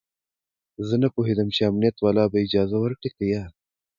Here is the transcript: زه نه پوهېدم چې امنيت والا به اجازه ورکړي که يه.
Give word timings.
زه 0.87 0.95
نه 1.03 1.07
پوهېدم 1.15 1.47
چې 1.55 1.61
امنيت 1.69 1.95
والا 1.99 2.25
به 2.31 2.37
اجازه 2.45 2.77
ورکړي 2.79 3.09
که 3.17 3.23
يه. 3.33 3.43